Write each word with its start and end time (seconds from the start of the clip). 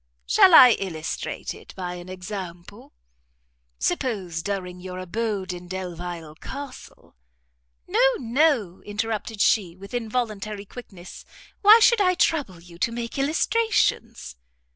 "Shall 0.25 0.55
I 0.55 0.71
illustrate 0.79 1.53
it 1.53 1.75
by 1.77 1.93
an 1.93 2.09
example? 2.09 2.91
Suppose, 3.77 4.41
during 4.41 4.79
your 4.79 4.97
abode 4.97 5.53
in 5.53 5.67
Delvile 5.67 6.33
Castle?" 6.33 7.15
"No, 7.87 8.01
no," 8.17 8.81
interrupted 8.83 9.41
she, 9.41 9.75
with 9.75 9.93
involuntary 9.93 10.65
quickness, 10.65 11.23
"why 11.61 11.79
should 11.79 12.01
I 12.01 12.15
trouble 12.15 12.59
you 12.59 12.79
to 12.79 12.91
make 12.91 13.19
illustrations?" 13.19 14.35